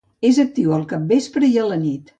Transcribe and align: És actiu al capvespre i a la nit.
És 0.29 0.39
actiu 0.43 0.73
al 0.79 0.87
capvespre 0.95 1.53
i 1.57 1.63
a 1.67 1.71
la 1.73 1.79
nit. 1.89 2.09